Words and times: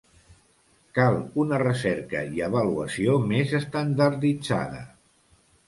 Cal 0.99 1.17
una 1.43 1.59
recerca 1.63 2.23
i 2.39 2.43
avaluació 2.47 3.21
més 3.29 3.55
estandarditzada. 3.61 4.85